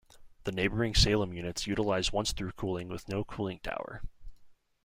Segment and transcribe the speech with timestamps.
[0.45, 4.01] The neighboring Salem units utilize once-through cooling with no cooling tower.